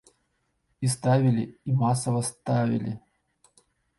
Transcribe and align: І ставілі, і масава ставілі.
І 0.81 0.87
ставілі, 0.93 1.43
і 1.71 1.75
масава 1.83 2.21
ставілі. 2.31 2.97